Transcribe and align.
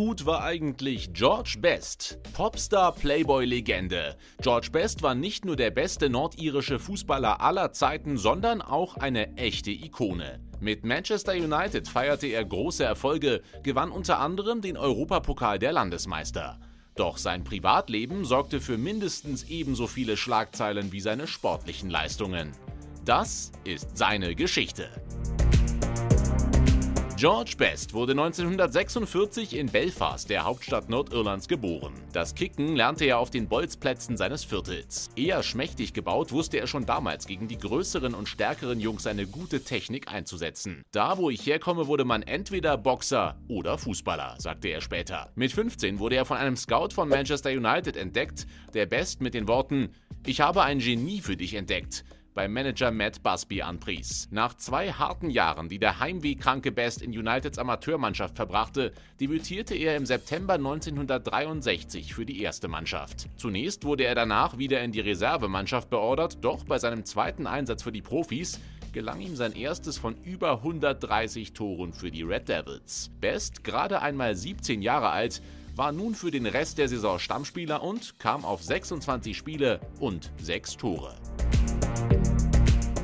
gut 0.00 0.24
war 0.24 0.42
eigentlich 0.42 1.12
George 1.12 1.58
Best? 1.60 2.20
Popstar, 2.32 2.94
Playboy-Legende. 2.94 4.16
George 4.40 4.70
Best 4.72 5.02
war 5.02 5.14
nicht 5.14 5.44
nur 5.44 5.56
der 5.56 5.70
beste 5.70 6.08
nordirische 6.08 6.78
Fußballer 6.78 7.42
aller 7.42 7.72
Zeiten, 7.72 8.16
sondern 8.16 8.62
auch 8.62 8.96
eine 8.96 9.36
echte 9.36 9.70
Ikone. 9.70 10.40
Mit 10.58 10.86
Manchester 10.86 11.32
United 11.32 11.86
feierte 11.86 12.28
er 12.28 12.46
große 12.46 12.82
Erfolge, 12.82 13.42
gewann 13.62 13.90
unter 13.90 14.20
anderem 14.20 14.62
den 14.62 14.78
Europapokal 14.78 15.58
der 15.58 15.72
Landesmeister. 15.72 16.58
Doch 16.96 17.18
sein 17.18 17.44
Privatleben 17.44 18.24
sorgte 18.24 18.62
für 18.62 18.78
mindestens 18.78 19.44
ebenso 19.50 19.86
viele 19.86 20.16
Schlagzeilen 20.16 20.92
wie 20.92 21.00
seine 21.00 21.26
sportlichen 21.26 21.90
Leistungen. 21.90 22.52
Das 23.04 23.52
ist 23.64 23.98
seine 23.98 24.34
Geschichte. 24.34 24.88
George 27.20 27.52
Best 27.58 27.92
wurde 27.92 28.12
1946 28.12 29.54
in 29.54 29.66
Belfast, 29.66 30.30
der 30.30 30.44
Hauptstadt 30.44 30.88
Nordirlands, 30.88 31.48
geboren. 31.48 31.92
Das 32.14 32.34
Kicken 32.34 32.74
lernte 32.76 33.04
er 33.04 33.18
auf 33.18 33.28
den 33.28 33.46
Bolzplätzen 33.46 34.16
seines 34.16 34.42
Viertels. 34.42 35.10
Eher 35.16 35.42
schmächtig 35.42 35.92
gebaut, 35.92 36.32
wusste 36.32 36.56
er 36.56 36.66
schon 36.66 36.86
damals 36.86 37.26
gegen 37.26 37.46
die 37.46 37.58
größeren 37.58 38.14
und 38.14 38.26
stärkeren 38.26 38.80
Jungs 38.80 39.02
seine 39.02 39.26
gute 39.26 39.62
Technik 39.62 40.10
einzusetzen. 40.10 40.80
Da, 40.92 41.18
wo 41.18 41.28
ich 41.28 41.44
herkomme, 41.44 41.88
wurde 41.88 42.06
man 42.06 42.22
entweder 42.22 42.78
Boxer 42.78 43.36
oder 43.48 43.76
Fußballer, 43.76 44.36
sagte 44.38 44.68
er 44.68 44.80
später. 44.80 45.30
Mit 45.34 45.52
15 45.52 45.98
wurde 45.98 46.16
er 46.16 46.24
von 46.24 46.38
einem 46.38 46.56
Scout 46.56 46.94
von 46.94 47.10
Manchester 47.10 47.50
United 47.50 47.98
entdeckt, 47.98 48.46
der 48.72 48.86
Best 48.86 49.20
mit 49.20 49.34
den 49.34 49.46
Worten: 49.46 49.90
Ich 50.24 50.40
habe 50.40 50.62
ein 50.62 50.78
Genie 50.78 51.20
für 51.20 51.36
dich 51.36 51.52
entdeckt 51.52 52.02
beim 52.34 52.52
Manager 52.52 52.90
Matt 52.90 53.22
Busby 53.22 53.62
anpries. 53.62 54.28
Nach 54.30 54.54
zwei 54.54 54.92
harten 54.92 55.30
Jahren, 55.30 55.68
die 55.68 55.78
der 55.78 56.00
Heimwehkranke 56.00 56.72
Best 56.72 57.02
in 57.02 57.10
Uniteds 57.10 57.58
Amateurmannschaft 57.58 58.36
verbrachte, 58.36 58.92
debütierte 59.20 59.74
er 59.74 59.96
im 59.96 60.06
September 60.06 60.54
1963 60.54 62.14
für 62.14 62.26
die 62.26 62.40
erste 62.42 62.68
Mannschaft. 62.68 63.28
Zunächst 63.36 63.84
wurde 63.84 64.04
er 64.04 64.14
danach 64.14 64.58
wieder 64.58 64.82
in 64.82 64.92
die 64.92 65.00
Reservemannschaft 65.00 65.90
beordert, 65.90 66.44
doch 66.44 66.64
bei 66.64 66.78
seinem 66.78 67.04
zweiten 67.04 67.46
Einsatz 67.46 67.82
für 67.82 67.92
die 67.92 68.02
Profis 68.02 68.60
gelang 68.92 69.20
ihm 69.20 69.36
sein 69.36 69.54
erstes 69.54 69.98
von 69.98 70.16
über 70.24 70.52
130 70.58 71.52
Toren 71.52 71.92
für 71.92 72.10
die 72.10 72.22
Red 72.22 72.48
Devils. 72.48 73.10
Best, 73.20 73.64
gerade 73.64 74.02
einmal 74.02 74.34
17 74.34 74.82
Jahre 74.82 75.10
alt, 75.10 75.42
war 75.76 75.92
nun 75.92 76.14
für 76.14 76.30
den 76.30 76.46
Rest 76.46 76.78
der 76.78 76.88
Saison 76.88 77.18
Stammspieler 77.18 77.82
und 77.82 78.18
kam 78.18 78.44
auf 78.44 78.62
26 78.62 79.36
Spiele 79.36 79.80
und 80.00 80.30
6 80.38 80.76
Tore. 80.76 81.14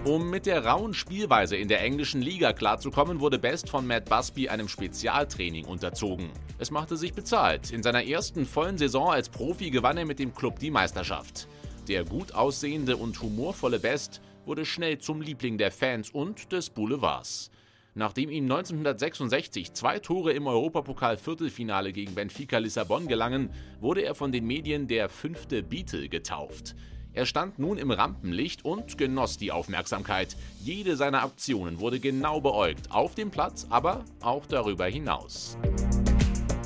Um 0.06 0.30
mit 0.30 0.46
der 0.46 0.64
rauen 0.64 0.94
Spielweise 0.94 1.56
in 1.56 1.66
der 1.66 1.82
englischen 1.82 2.22
Liga 2.22 2.52
klarzukommen, 2.52 3.18
wurde 3.18 3.40
Best 3.40 3.68
von 3.68 3.86
Matt 3.86 4.08
Busby 4.08 4.48
einem 4.48 4.68
Spezialtraining 4.68 5.64
unterzogen. 5.64 6.30
Es 6.58 6.70
machte 6.70 6.96
sich 6.96 7.12
bezahlt. 7.12 7.72
In 7.72 7.82
seiner 7.82 8.04
ersten 8.06 8.46
vollen 8.46 8.78
Saison 8.78 9.10
als 9.10 9.28
Profi 9.28 9.70
gewann 9.70 9.96
er 9.96 10.06
mit 10.06 10.20
dem 10.20 10.32
Club 10.32 10.60
die 10.60 10.70
Meisterschaft. 10.70 11.48
Der 11.88 12.04
gut 12.04 12.34
aussehende 12.34 12.96
und 12.96 13.20
humorvolle 13.20 13.80
Best 13.80 14.20
wurde 14.44 14.64
schnell 14.64 14.98
zum 14.98 15.20
Liebling 15.20 15.58
der 15.58 15.72
Fans 15.72 16.10
und 16.10 16.52
des 16.52 16.70
Boulevards. 16.70 17.50
Nachdem 17.94 18.30
ihm 18.30 18.44
1966 18.44 19.72
zwei 19.72 19.98
Tore 19.98 20.32
im 20.34 20.46
Europapokal-Viertelfinale 20.46 21.92
gegen 21.92 22.14
Benfica 22.14 22.58
Lissabon 22.58 23.08
gelangen, 23.08 23.50
wurde 23.80 24.02
er 24.02 24.14
von 24.14 24.30
den 24.32 24.46
Medien 24.46 24.86
der 24.86 25.08
fünfte 25.08 25.62
Beatle 25.62 26.08
getauft. 26.08 26.76
Er 27.16 27.24
stand 27.24 27.58
nun 27.58 27.78
im 27.78 27.90
Rampenlicht 27.90 28.62
und 28.62 28.98
genoss 28.98 29.38
die 29.38 29.50
Aufmerksamkeit. 29.50 30.36
Jede 30.60 30.96
seiner 30.96 31.22
Aktionen 31.22 31.80
wurde 31.80 31.98
genau 31.98 32.42
beäugt, 32.42 32.90
auf 32.90 33.14
dem 33.14 33.30
Platz, 33.30 33.66
aber 33.70 34.04
auch 34.20 34.44
darüber 34.44 34.84
hinaus. 34.84 35.56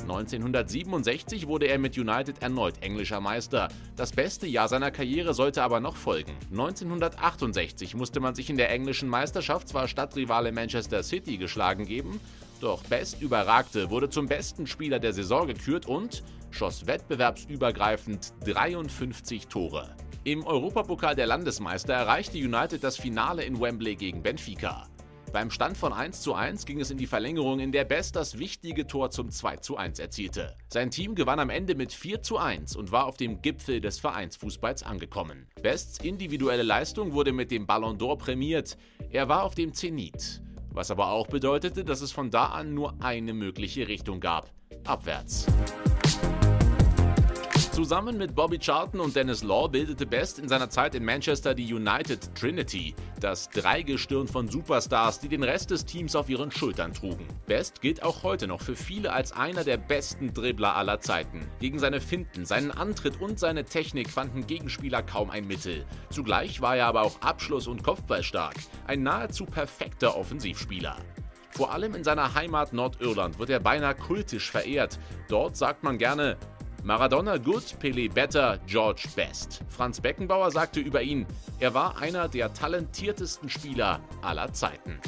1967 0.01 1.47
wurde 1.47 1.67
er 1.67 1.79
mit 1.79 1.97
United 1.97 2.41
erneut 2.41 2.81
englischer 2.81 3.21
Meister. 3.21 3.69
Das 3.95 4.11
beste 4.11 4.45
Jahr 4.45 4.67
seiner 4.67 4.91
Karriere 4.91 5.33
sollte 5.33 5.63
aber 5.63 5.79
noch 5.79 5.95
folgen. 5.95 6.33
1968 6.51 7.95
musste 7.95 8.19
man 8.19 8.35
sich 8.35 8.49
in 8.49 8.57
der 8.57 8.71
englischen 8.71 9.07
Meisterschaft 9.07 9.69
zwar 9.69 9.87
Stadtrivale 9.87 10.51
Manchester 10.51 11.01
City 11.03 11.37
geschlagen 11.37 11.85
geben, 11.85 12.19
doch 12.59 12.83
Best 12.83 13.21
überragte, 13.21 13.89
wurde 13.89 14.09
zum 14.09 14.27
besten 14.27 14.67
Spieler 14.67 14.99
der 14.99 15.13
Saison 15.13 15.47
gekürt 15.47 15.85
und 15.85 16.23
schoss 16.49 16.87
wettbewerbsübergreifend 16.87 18.33
53 18.43 19.47
Tore. 19.47 19.95
Im 20.23 20.45
Europapokal 20.45 21.15
der 21.15 21.25
Landesmeister 21.25 21.93
erreichte 21.93 22.37
United 22.37 22.83
das 22.83 22.95
Finale 22.95 23.43
in 23.43 23.59
Wembley 23.59 23.95
gegen 23.95 24.21
Benfica. 24.21 24.87
Beim 25.33 25.49
Stand 25.49 25.77
von 25.77 25.93
1 25.93 26.21
zu 26.21 26.35
1 26.35 26.67
ging 26.67 26.79
es 26.79 26.91
in 26.91 26.99
die 26.99 27.07
Verlängerung, 27.07 27.59
in 27.59 27.71
der 27.71 27.85
Best 27.85 28.15
das 28.15 28.37
wichtige 28.37 28.85
Tor 28.85 29.09
zum 29.09 29.31
2 29.31 29.57
zu 29.57 29.77
1 29.77 29.97
erzielte. 29.97 30.55
Sein 30.71 30.91
Team 30.91 31.15
gewann 31.15 31.39
am 31.39 31.49
Ende 31.49 31.73
mit 31.73 31.91
4 31.91 32.21
zu 32.21 32.37
1 32.37 32.75
und 32.75 32.91
war 32.91 33.07
auf 33.07 33.17
dem 33.17 33.41
Gipfel 33.41 33.81
des 33.81 33.97
Vereinsfußballs 33.97 34.83
angekommen. 34.83 35.47
Bests 35.63 35.97
individuelle 35.97 36.61
Leistung 36.61 37.13
wurde 37.13 37.31
mit 37.31 37.49
dem 37.49 37.65
Ballon 37.65 37.97
d'Or 37.97 38.19
prämiert. 38.19 38.77
Er 39.09 39.27
war 39.27 39.41
auf 39.41 39.55
dem 39.55 39.73
Zenit. 39.73 40.43
Was 40.69 40.91
aber 40.91 41.09
auch 41.09 41.25
bedeutete, 41.25 41.83
dass 41.83 42.01
es 42.01 42.11
von 42.11 42.29
da 42.29 42.45
an 42.45 42.75
nur 42.75 42.93
eine 43.01 43.33
mögliche 43.33 43.87
Richtung 43.87 44.19
gab. 44.19 44.51
Abwärts. 44.85 45.47
Zusammen 47.71 48.17
mit 48.17 48.35
Bobby 48.35 48.59
Charlton 48.59 48.99
und 48.99 49.15
Dennis 49.15 49.43
Law 49.43 49.69
bildete 49.69 50.05
Best 50.05 50.39
in 50.39 50.49
seiner 50.49 50.69
Zeit 50.69 50.93
in 50.93 51.05
Manchester 51.05 51.53
die 51.53 51.73
United 51.73 52.35
Trinity, 52.35 52.93
das 53.21 53.49
Dreigestirn 53.49 54.27
von 54.27 54.49
Superstars, 54.49 55.21
die 55.21 55.29
den 55.29 55.41
Rest 55.41 55.71
des 55.71 55.85
Teams 55.85 56.17
auf 56.17 56.29
ihren 56.29 56.51
Schultern 56.51 56.93
trugen. 56.93 57.25
Best 57.45 57.79
gilt 57.79 58.03
auch 58.03 58.23
heute 58.23 58.45
noch 58.47 58.59
für 58.59 58.75
viele 58.75 59.13
als 59.13 59.31
einer 59.31 59.63
der 59.63 59.77
besten 59.77 60.33
Dribbler 60.33 60.75
aller 60.75 60.99
Zeiten. 60.99 61.47
Gegen 61.61 61.79
seine 61.79 62.01
Finden, 62.01 62.45
seinen 62.45 62.71
Antritt 62.71 63.21
und 63.21 63.39
seine 63.39 63.63
Technik 63.63 64.09
fanden 64.09 64.45
Gegenspieler 64.45 65.01
kaum 65.01 65.29
ein 65.29 65.47
Mittel. 65.47 65.85
Zugleich 66.09 66.59
war 66.59 66.75
er 66.75 66.87
aber 66.87 67.03
auch 67.03 67.21
Abschluss- 67.21 67.67
und 67.67 67.83
Kopfballstark, 67.83 68.55
ein 68.85 69.01
nahezu 69.01 69.45
perfekter 69.45 70.17
Offensivspieler. 70.17 70.97
Vor 71.51 71.71
allem 71.71 71.95
in 71.95 72.03
seiner 72.03 72.33
Heimat 72.33 72.73
Nordirland 72.73 73.39
wird 73.39 73.49
er 73.49 73.61
beinahe 73.61 73.95
kultisch 73.95 74.51
verehrt. 74.51 74.99
Dort 75.29 75.55
sagt 75.55 75.83
man 75.83 75.97
gerne, 75.97 76.37
Maradona 76.83 77.37
good, 77.37 77.63
Pelé 77.79 78.11
better, 78.11 78.57
George 78.65 79.07
best. 79.15 79.61
Franz 79.69 80.01
Beckenbauer 80.01 80.49
sagte 80.51 80.79
über 80.79 81.01
ihn, 81.01 81.27
er 81.59 81.73
war 81.75 81.97
einer 82.01 82.27
der 82.27 82.53
talentiertesten 82.53 83.49
Spieler 83.49 83.99
aller 84.21 84.51
Zeiten. 84.51 84.99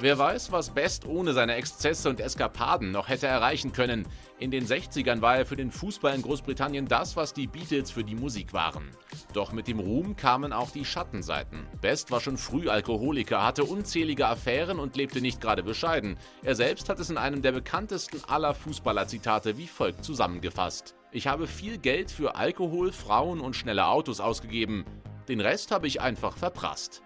Wer 0.00 0.16
weiß, 0.16 0.52
was 0.52 0.70
Best 0.70 1.06
ohne 1.06 1.32
seine 1.32 1.56
Exzesse 1.56 2.08
und 2.08 2.20
Eskapaden 2.20 2.92
noch 2.92 3.08
hätte 3.08 3.26
erreichen 3.26 3.72
können. 3.72 4.06
In 4.38 4.52
den 4.52 4.64
60ern 4.64 5.22
war 5.22 5.38
er 5.38 5.44
für 5.44 5.56
den 5.56 5.72
Fußball 5.72 6.14
in 6.14 6.22
Großbritannien 6.22 6.86
das, 6.86 7.16
was 7.16 7.34
die 7.34 7.48
Beatles 7.48 7.90
für 7.90 8.04
die 8.04 8.14
Musik 8.14 8.52
waren. 8.52 8.90
Doch 9.32 9.50
mit 9.50 9.66
dem 9.66 9.80
Ruhm 9.80 10.14
kamen 10.14 10.52
auch 10.52 10.70
die 10.70 10.84
Schattenseiten. 10.84 11.66
Best 11.80 12.12
war 12.12 12.20
schon 12.20 12.36
früh 12.36 12.68
Alkoholiker, 12.68 13.44
hatte 13.44 13.64
unzählige 13.64 14.28
Affären 14.28 14.78
und 14.78 14.96
lebte 14.96 15.20
nicht 15.20 15.40
gerade 15.40 15.64
bescheiden. 15.64 16.16
Er 16.44 16.54
selbst 16.54 16.88
hat 16.88 17.00
es 17.00 17.10
in 17.10 17.18
einem 17.18 17.42
der 17.42 17.50
bekanntesten 17.50 18.22
aller 18.28 18.54
Fußballer-Zitate 18.54 19.58
wie 19.58 19.66
folgt 19.66 20.04
zusammengefasst. 20.04 20.94
Ich 21.10 21.26
habe 21.26 21.48
viel 21.48 21.76
Geld 21.76 22.12
für 22.12 22.36
Alkohol, 22.36 22.92
Frauen 22.92 23.40
und 23.40 23.56
schnelle 23.56 23.88
Autos 23.88 24.20
ausgegeben. 24.20 24.84
Den 25.28 25.40
Rest 25.40 25.72
habe 25.72 25.88
ich 25.88 26.00
einfach 26.00 26.36
verprasst. 26.36 27.02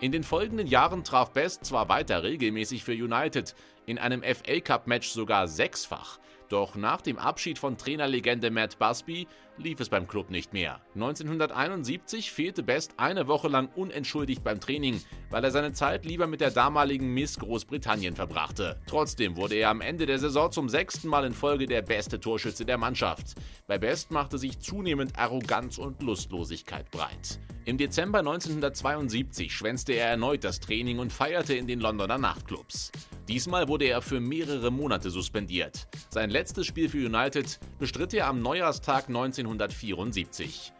In 0.00 0.12
den 0.12 0.24
folgenden 0.24 0.66
Jahren 0.66 1.04
traf 1.04 1.32
Best 1.32 1.66
zwar 1.66 1.90
weiter 1.90 2.22
regelmäßig 2.22 2.84
für 2.84 2.92
United, 2.92 3.54
in 3.84 3.98
einem 3.98 4.22
FA 4.22 4.60
Cup 4.60 4.86
Match 4.86 5.08
sogar 5.08 5.46
sechsfach. 5.46 6.18
Doch 6.48 6.74
nach 6.74 7.02
dem 7.02 7.18
Abschied 7.18 7.58
von 7.58 7.76
Trainerlegende 7.76 8.50
Matt 8.50 8.78
Busby 8.78 9.28
lief 9.62 9.80
es 9.80 9.88
beim 9.88 10.08
Club 10.08 10.30
nicht 10.30 10.52
mehr. 10.52 10.80
1971 10.94 12.32
fehlte 12.32 12.62
Best 12.62 12.94
eine 12.96 13.26
Woche 13.26 13.48
lang 13.48 13.68
unentschuldigt 13.74 14.42
beim 14.42 14.60
Training, 14.60 15.00
weil 15.30 15.44
er 15.44 15.50
seine 15.50 15.72
Zeit 15.72 16.04
lieber 16.04 16.26
mit 16.26 16.40
der 16.40 16.50
damaligen 16.50 17.12
Miss 17.14 17.38
Großbritannien 17.38 18.16
verbrachte. 18.16 18.80
Trotzdem 18.86 19.36
wurde 19.36 19.56
er 19.56 19.70
am 19.70 19.80
Ende 19.80 20.06
der 20.06 20.18
Saison 20.18 20.50
zum 20.50 20.68
sechsten 20.68 21.08
Mal 21.08 21.24
in 21.24 21.34
Folge 21.34 21.66
der 21.66 21.82
beste 21.82 22.20
Torschütze 22.20 22.64
der 22.64 22.78
Mannschaft. 22.78 23.34
Bei 23.66 23.78
Best 23.78 24.10
machte 24.10 24.38
sich 24.38 24.58
zunehmend 24.58 25.18
Arroganz 25.18 25.78
und 25.78 26.02
Lustlosigkeit 26.02 26.90
breit. 26.90 27.38
Im 27.66 27.76
Dezember 27.76 28.20
1972 28.20 29.52
schwänzte 29.52 29.92
er 29.92 30.08
erneut 30.08 30.44
das 30.44 30.60
Training 30.60 30.98
und 30.98 31.12
feierte 31.12 31.54
in 31.54 31.66
den 31.66 31.78
Londoner 31.78 32.18
Nachtclubs. 32.18 32.90
Diesmal 33.28 33.68
wurde 33.68 33.84
er 33.84 34.02
für 34.02 34.18
mehrere 34.18 34.72
Monate 34.72 35.10
suspendiert. 35.10 35.86
Sein 36.08 36.30
letztes 36.30 36.66
Spiel 36.66 36.88
für 36.88 37.06
United 37.06 37.60
bestritt 37.78 38.12
er 38.14 38.26
am 38.26 38.40
Neujahrstag 38.40 39.08
1974. 39.52 40.72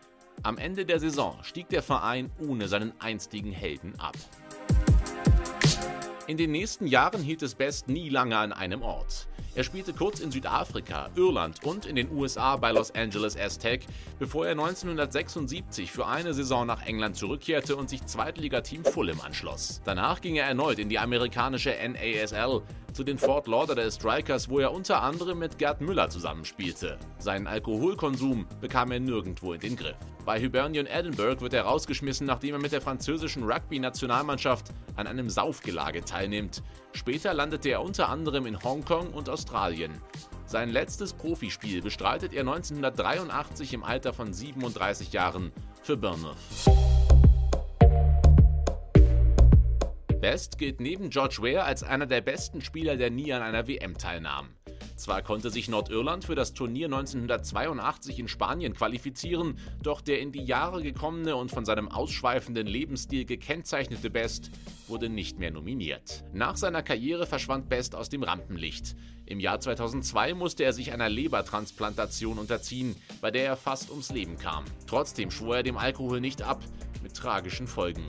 Am 0.43 0.56
Ende 0.56 0.87
der 0.87 1.00
Saison 1.00 1.38
stieg 1.43 1.69
der 1.69 1.82
Verein 1.82 2.31
ohne 2.46 2.69
seinen 2.69 2.93
einstigen 2.99 3.52
Helden 3.52 3.99
ab. 3.99 4.17
In 6.26 6.37
den 6.37 6.52
nächsten 6.52 6.87
Jahren 6.87 7.22
hielt 7.22 7.43
es 7.43 7.56
Best 7.56 7.88
nie 7.88 8.08
lange 8.08 8.38
an 8.38 8.52
einem 8.52 8.82
Ort. 8.82 9.26
Er 9.56 9.64
spielte 9.64 9.93
kurz 9.93 10.20
in 10.20 10.31
Südafrika, 10.31 11.11
Irland 11.17 11.64
und 11.64 11.84
in 11.84 11.96
den 11.96 12.12
USA 12.12 12.55
bei 12.55 12.70
Los 12.70 12.94
Angeles 12.94 13.37
Aztec, 13.37 13.84
bevor 14.20 14.46
er 14.46 14.52
1976 14.52 15.90
für 15.90 16.06
eine 16.06 16.32
Saison 16.32 16.66
nach 16.66 16.87
England 16.87 17.16
zurückkehrte 17.16 17.75
und 17.75 17.90
sich 17.90 18.06
Zweitligateam 18.06 18.84
Fulham 18.84 19.20
anschloss. 19.20 19.81
Danach 19.84 20.20
ging 20.20 20.37
er 20.37 20.46
erneut 20.46 20.78
in 20.78 20.88
die 20.88 21.00
amerikanische 21.00 21.70
NASL, 21.70 22.62
zu 22.92 23.04
den 23.04 23.19
Fort 23.19 23.46
Lauderdale 23.46 23.90
Strikers, 23.90 24.48
wo 24.48 24.58
er 24.58 24.72
unter 24.72 25.02
anderem 25.02 25.38
mit 25.38 25.58
Gerd 25.58 25.81
Müller 25.81 26.08
zusammenspielte. 26.08 26.98
Seinen 27.19 27.46
Alkoholkonsum 27.46 28.46
bekam 28.60 28.92
er 28.92 29.00
nirgendwo 29.00 29.52
in 29.52 29.60
den 29.60 29.76
Griff. 29.76 29.96
Bei 30.25 30.38
Hibernian 30.38 30.87
Edinburgh 30.87 31.40
wird 31.40 31.54
er 31.54 31.62
rausgeschmissen, 31.62 32.26
nachdem 32.26 32.54
er 32.54 32.60
mit 32.60 32.72
der 32.72 32.81
französischen 32.81 33.44
Rugby-Nationalmannschaft 33.44 34.66
an 34.96 35.06
einem 35.06 35.31
Saufgelage 35.31 36.04
teilnimmt. 36.04 36.62
Später 36.92 37.34
landete 37.34 37.70
er 37.70 37.82
unter 37.82 38.08
anderem 38.08 38.46
in 38.46 38.62
Hongkong 38.62 39.12
und 39.12 39.28
Australien. 39.28 39.92
Sein 40.46 40.69
letztes 40.69 41.12
Profispiel 41.12 41.81
bestreitet 41.81 42.32
er 42.32 42.40
1983 42.40 43.72
im 43.72 43.84
Alter 43.84 44.12
von 44.12 44.32
37 44.32 45.12
Jahren 45.12 45.52
für 45.82 45.96
Bournemouth. 45.96 46.37
Best 50.20 50.58
gilt 50.58 50.81
neben 50.81 51.08
George 51.08 51.38
Ware 51.40 51.64
als 51.64 51.82
einer 51.82 52.05
der 52.05 52.20
besten 52.20 52.61
Spieler, 52.61 52.99
der 52.99 53.11
nie 53.11 53.32
an 53.32 53.40
einer 53.40 53.67
WM 53.67 53.96
teilnahm. 53.96 54.50
Zwar 54.94 55.22
konnte 55.22 55.49
sich 55.49 55.67
Nordirland 55.70 56.26
für 56.26 56.34
das 56.34 56.52
Turnier 56.52 56.88
1982 56.88 58.19
in 58.19 58.28
Spanien 58.28 58.75
qualifizieren, 58.75 59.58
doch 59.82 60.02
der 60.02 60.20
in 60.20 60.31
die 60.31 60.44
Jahre 60.44 60.82
gekommene 60.82 61.37
und 61.37 61.50
von 61.50 61.64
seinem 61.64 61.88
ausschweifenden 61.88 62.67
Lebensstil 62.67 63.25
gekennzeichnete 63.25 64.11
Best 64.11 64.50
wurde 64.88 65.08
nicht 65.08 65.38
mehr 65.38 65.52
nominiert. 65.52 66.23
Nach 66.34 66.56
seiner 66.56 66.82
Karriere 66.82 67.25
verschwand 67.25 67.70
Best 67.70 67.94
aus 67.94 68.11
dem 68.11 68.23
Rampenlicht. 68.23 68.96
Im 69.25 69.40
Jahr 69.40 69.58
2002 69.58 70.34
musste 70.34 70.64
er 70.64 70.75
sich 70.75 70.93
einer 70.93 71.08
Lebertransplantation 71.08 72.37
unterziehen, 72.37 72.94
bei 73.23 73.31
der 73.31 73.46
er 73.46 73.56
fast 73.56 73.88
ums 73.88 74.11
Leben 74.11 74.37
kam. 74.37 74.66
Trotzdem 74.87 75.31
schwor 75.31 75.56
er 75.56 75.62
dem 75.62 75.78
Alkohol 75.78 76.20
nicht 76.20 76.43
ab, 76.43 76.61
mit 77.02 77.14
tragischen 77.14 77.66
Folgen. 77.66 78.05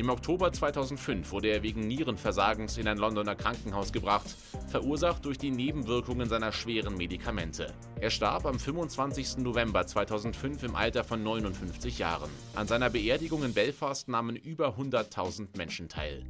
Im 0.00 0.08
Oktober 0.08 0.50
2005 0.50 1.30
wurde 1.30 1.48
er 1.48 1.62
wegen 1.62 1.86
Nierenversagens 1.86 2.78
in 2.78 2.88
ein 2.88 2.96
Londoner 2.96 3.34
Krankenhaus 3.34 3.92
gebracht, 3.92 4.34
verursacht 4.68 5.26
durch 5.26 5.36
die 5.36 5.50
Nebenwirkungen 5.50 6.26
seiner 6.26 6.52
schweren 6.52 6.96
Medikamente. 6.96 7.74
Er 8.00 8.08
starb 8.08 8.46
am 8.46 8.58
25. 8.58 9.44
November 9.44 9.86
2005 9.86 10.62
im 10.62 10.74
Alter 10.74 11.04
von 11.04 11.22
59 11.22 11.98
Jahren. 11.98 12.30
An 12.54 12.66
seiner 12.66 12.88
Beerdigung 12.88 13.44
in 13.44 13.52
Belfast 13.52 14.08
nahmen 14.08 14.36
über 14.36 14.78
100.000 14.78 15.48
Menschen 15.58 15.90
teil. 15.90 16.24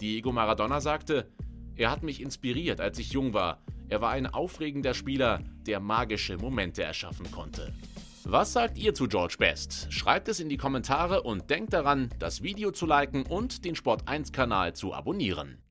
Diego 0.00 0.32
Maradona 0.32 0.80
sagte, 0.80 1.30
er 1.76 1.92
hat 1.92 2.02
mich 2.02 2.20
inspiriert, 2.20 2.80
als 2.80 2.98
ich 2.98 3.12
jung 3.12 3.32
war. 3.32 3.62
Er 3.88 4.00
war 4.00 4.10
ein 4.10 4.26
aufregender 4.26 4.92
Spieler, 4.92 5.38
der 5.68 5.78
magische 5.78 6.36
Momente 6.36 6.82
erschaffen 6.82 7.30
konnte. 7.30 7.72
Was 8.26 8.54
sagt 8.54 8.78
ihr 8.78 8.94
zu 8.94 9.06
George 9.06 9.36
Best? 9.38 9.92
Schreibt 9.92 10.28
es 10.28 10.40
in 10.40 10.48
die 10.48 10.56
Kommentare 10.56 11.22
und 11.24 11.50
denkt 11.50 11.74
daran, 11.74 12.08
das 12.18 12.42
Video 12.42 12.70
zu 12.70 12.86
liken 12.86 13.26
und 13.26 13.66
den 13.66 13.74
Sport1-Kanal 13.74 14.72
zu 14.72 14.94
abonnieren. 14.94 15.63